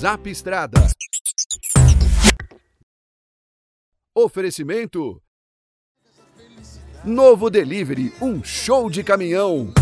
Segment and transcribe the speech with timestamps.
[0.00, 0.80] Zap Estrada.
[4.14, 5.22] Oferecimento.
[7.04, 9.74] Novo Delivery, um show de caminhão.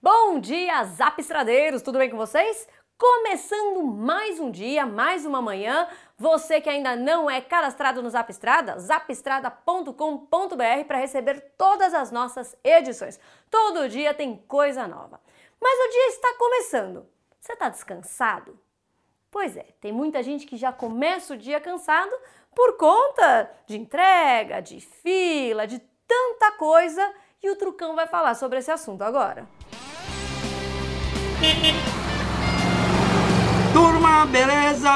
[0.00, 2.66] Bom dia, Zap Estradeiros, tudo bem com vocês?
[2.96, 5.86] Começando mais um dia, mais uma manhã.
[6.16, 12.56] Você que ainda não é cadastrado no Zap Estrada, zapestrada.com.br para receber todas as nossas
[12.64, 13.20] edições.
[13.50, 15.20] Todo dia tem coisa nova.
[15.60, 17.15] Mas o dia está começando.
[17.46, 18.58] Você está descansado?
[19.30, 22.10] Pois é, tem muita gente que já começa o dia cansado
[22.52, 25.78] por conta de entrega, de fila, de
[26.08, 27.14] tanta coisa.
[27.40, 29.46] E o Trucão vai falar sobre esse assunto agora.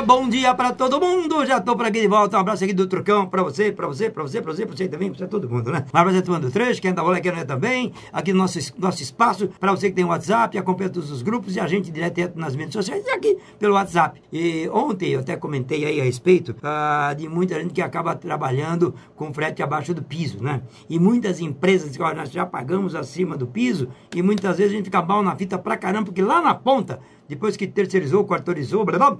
[0.07, 1.45] Bom dia pra todo mundo.
[1.45, 2.37] Já tô por aqui de volta.
[2.37, 4.89] Um abraço aqui do Trucão pra você, pra você, pra você, pra você, pra você
[4.89, 5.85] também, pra todo mundo, né?
[5.93, 9.03] Um abraço aí, turma do trecho, quem tá rolando aqui também, aqui no nosso, nosso
[9.03, 12.57] espaço, pra você que tem WhatsApp, acompanha todos os grupos e a gente direto nas
[12.57, 14.21] mídias sociais e aqui pelo WhatsApp.
[14.33, 18.95] E ontem eu até comentei aí a respeito uh, de muita gente que acaba trabalhando
[19.15, 20.63] com frete abaixo do piso, né?
[20.89, 24.87] E muitas empresas que nós já pagamos acima do piso e muitas vezes a gente
[24.87, 28.99] fica mal na fita pra caramba, porque lá na ponta depois que terceirizou, quartorizou, blá,
[28.99, 29.17] blá,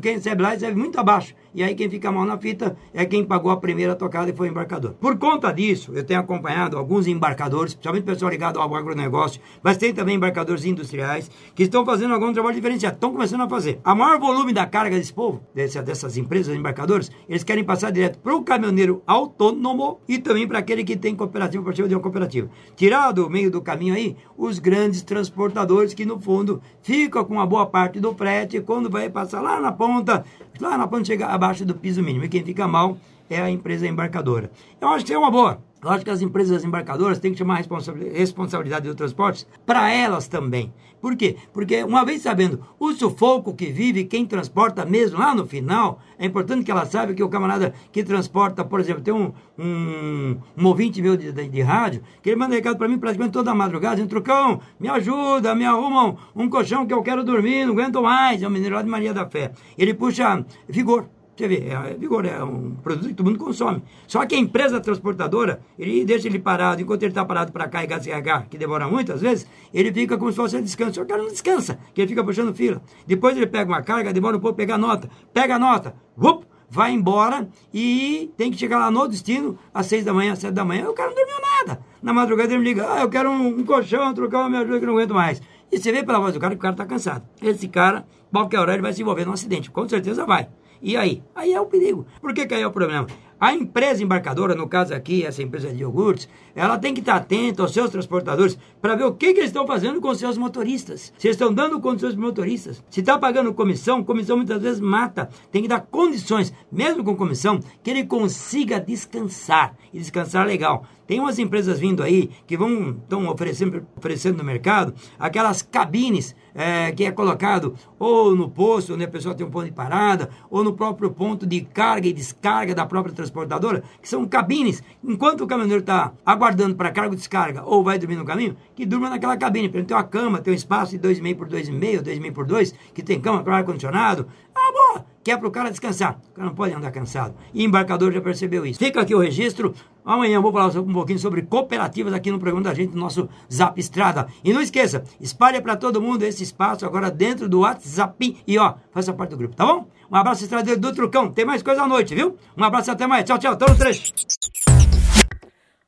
[0.00, 1.34] quem recebe lá recebe muito abaixo.
[1.54, 4.48] E aí quem fica mal na fita é quem pagou a primeira tocada e foi
[4.48, 4.94] embarcador.
[4.94, 9.94] Por conta disso, eu tenho acompanhado alguns embarcadores, principalmente pessoal ligado ao agronegócio, mas tem
[9.94, 12.96] também embarcadores industriais, que estão fazendo algum trabalho diferenciado.
[12.96, 13.80] Estão começando a fazer.
[13.84, 18.18] A maior volume da carga desse povo, dessa, dessas empresas, embarcadores, eles querem passar direto
[18.18, 22.50] para o caminhoneiro autônomo e também para aquele que tem cooperativa, participa de uma cooperativa.
[22.74, 27.46] Tirar do meio do caminho aí os grandes transportadores que, no fundo, ficam com uma
[27.46, 30.24] boa parte do frete quando vai passar lá na ponta,
[30.60, 32.24] lá na ponta chega abaixo do piso mínimo.
[32.24, 32.96] E quem fica mal
[33.28, 34.50] é a empresa embarcadora.
[34.80, 35.62] Eu acho que isso é uma boa.
[35.84, 40.26] Eu acho que as empresas embarcadoras têm que chamar a responsabilidade do transporte para elas
[40.26, 40.72] também.
[40.98, 41.36] Por quê?
[41.52, 46.24] Porque, uma vez sabendo o sufoco que vive quem transporta mesmo lá no final, é
[46.24, 50.66] importante que ela saiba que o camarada que transporta, por exemplo, tem um, um, um
[50.66, 53.96] ouvinte meu de, de, de, rádio, que ele manda recado para mim praticamente toda madrugada,
[53.96, 58.00] dizendo, Trucão, me ajuda, me arruma um, um colchão que eu quero dormir, não aguento
[58.00, 58.42] mais.
[58.42, 59.52] É o mineral de Maria da Fé.
[59.76, 61.13] Ele puxa vigor.
[61.36, 63.82] Você vê, é, vigor é um produto que todo mundo consome.
[64.06, 67.98] Só que a empresa transportadora, ele deixa ele parado, enquanto ele está parado para carregar,
[67.98, 70.94] descarregar, que demora muitas vezes, ele fica como se fosse descanso.
[70.94, 72.80] Só que o cara não descansa, que ele fica puxando fila.
[73.04, 75.10] Depois ele pega uma carga, demora um pouco pegar nota.
[75.32, 80.04] Pega a nota, up, vai embora e tem que chegar lá no destino às seis
[80.04, 80.88] da manhã, às sete da manhã.
[80.88, 81.80] O cara não dormiu nada.
[82.00, 84.86] Na madrugada ele me liga, ah, eu quero um, um colchão, trocar, me ajuda que
[84.86, 85.42] não aguento mais.
[85.72, 87.24] E você vê pela voz do cara que o cara está cansado.
[87.42, 89.68] Esse cara, qualquer hora, ele vai se envolver num acidente.
[89.68, 90.48] Com certeza vai.
[90.84, 91.22] E aí?
[91.34, 92.06] Aí é o perigo.
[92.20, 93.06] Por que, que aí é o problema?
[93.40, 97.62] A empresa embarcadora, no caso aqui, essa empresa de iogurtes, ela tem que estar atenta
[97.62, 101.10] aos seus transportadores para ver o que, que eles estão fazendo com seus motoristas.
[101.16, 102.84] Se eles estão dando condições para os motoristas.
[102.90, 105.30] Se está pagando comissão, comissão muitas vezes mata.
[105.50, 109.74] Tem que dar condições, mesmo com comissão, que ele consiga descansar.
[109.90, 110.84] E descansar legal.
[111.06, 116.92] Tem umas empresas vindo aí que vão estão oferecendo, oferecendo no mercado aquelas cabines é,
[116.92, 120.62] que é colocado ou no posto, onde a pessoa tem um ponto de parada, ou
[120.62, 124.82] no próprio ponto de carga e descarga da própria transportadora, que são cabines.
[125.02, 128.86] Enquanto o caminhoneiro está aguardando para carga e descarga ou vai dormir no caminho, que
[128.86, 129.68] durma naquela cabine.
[129.68, 132.74] Por exemplo, tem uma cama, tem um espaço de 2,5 por 2,5, 2,5 por 2,
[132.94, 134.26] que tem cama para ar-condicionado.
[134.54, 135.13] Ah, boa!
[135.24, 136.20] Que é para o cara descansar.
[136.30, 137.34] O cara não pode andar cansado.
[137.54, 138.78] E embarcador já percebeu isso.
[138.78, 139.74] Fica aqui o registro.
[140.04, 143.26] Amanhã eu vou falar um pouquinho sobre cooperativas aqui no programa da gente, no nosso
[143.50, 144.28] Zap Estrada.
[144.44, 148.42] E não esqueça, espalhe para todo mundo esse espaço agora dentro do WhatsApp.
[148.46, 149.88] E ó, faça parte do grupo, tá bom?
[150.10, 151.32] Um abraço estradeiro do Trucão.
[151.32, 152.36] Tem mais coisa à noite, viu?
[152.54, 153.24] Um abraço até mais.
[153.24, 153.56] Tchau, tchau.
[153.56, 154.12] Tô no trecho.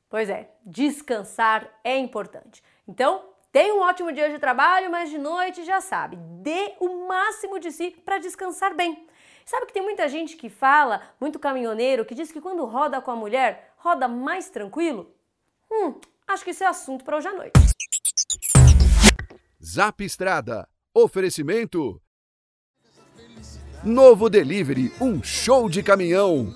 [0.08, 2.62] Pois é, descansar é importante.
[2.88, 7.58] Então, tenha um ótimo dia de trabalho, mas de noite já sabe, dê o máximo
[7.58, 9.06] de si para descansar bem.
[9.48, 13.12] Sabe que tem muita gente que fala, muito caminhoneiro, que diz que quando roda com
[13.12, 15.14] a mulher, roda mais tranquilo?
[15.70, 17.52] Hum, acho que isso é assunto para hoje à noite.
[19.64, 20.68] Zap Estrada.
[20.92, 22.02] Oferecimento.
[23.84, 26.52] Novo Delivery, um show de caminhão.